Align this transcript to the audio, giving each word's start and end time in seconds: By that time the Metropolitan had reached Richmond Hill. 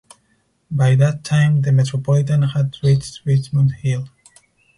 By 0.71 0.95
that 0.95 1.23
time 1.23 1.61
the 1.61 1.71
Metropolitan 1.71 2.41
had 2.41 2.75
reached 2.81 3.21
Richmond 3.23 3.73
Hill. 3.83 4.07